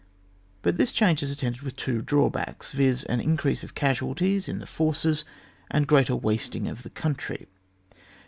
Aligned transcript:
But 0.63 0.77
this 0.77 0.91
change 0.91 1.21
is 1.21 1.29
attended 1.31 1.61
with 1.61 1.75
two 1.75 2.01
drawbacks, 2.01 2.71
viz., 2.71 3.03
an 3.03 3.21
increase 3.21 3.63
of 3.63 3.75
casualties 3.75 4.47
in 4.47 4.57
the 4.57 4.65
force, 4.65 5.23
and 5.69 5.85
greater 5.87 6.15
wasting 6.15 6.67
of 6.67 6.81
the 6.81 6.89
country. 6.89 7.45